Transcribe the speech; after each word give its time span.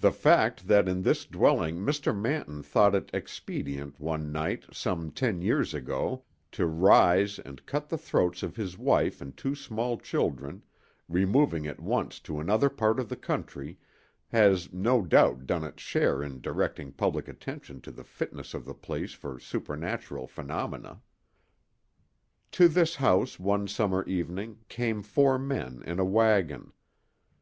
The 0.00 0.12
fact 0.12 0.68
that 0.68 0.86
in 0.86 1.00
this 1.00 1.24
dwelling 1.24 1.76
Mr. 1.76 2.14
Manton 2.14 2.62
thought 2.62 2.94
it 2.94 3.08
expedient 3.14 3.98
one 3.98 4.30
night 4.30 4.66
some 4.70 5.10
ten 5.10 5.40
years 5.40 5.72
ago 5.72 6.24
to 6.52 6.66
rise 6.66 7.38
and 7.38 7.64
cut 7.64 7.88
the 7.88 7.96
throats 7.96 8.42
of 8.42 8.56
his 8.56 8.76
wife 8.76 9.22
and 9.22 9.34
two 9.34 9.54
small 9.54 9.96
children, 9.96 10.62
removing 11.08 11.66
at 11.66 11.80
once 11.80 12.20
to 12.28 12.38
another 12.38 12.68
part 12.68 13.00
of 13.00 13.08
the 13.08 13.16
country, 13.16 13.78
has 14.28 14.74
no 14.74 15.00
doubt 15.00 15.46
done 15.46 15.64
its 15.64 15.80
share 15.82 16.22
in 16.22 16.42
directing 16.42 16.92
public 16.92 17.26
attention 17.26 17.80
to 17.80 17.90
the 17.90 18.04
fitness 18.04 18.52
of 18.52 18.66
the 18.66 18.74
place 18.74 19.14
for 19.14 19.40
supernatural 19.40 20.26
phenomena. 20.26 21.00
To 22.50 22.68
this 22.68 22.96
house, 22.96 23.40
one 23.40 23.68
summer 23.68 24.04
evening, 24.04 24.58
came 24.68 25.02
four 25.02 25.38
men 25.38 25.82
in 25.86 25.98
a 25.98 26.04
wagon. 26.04 26.74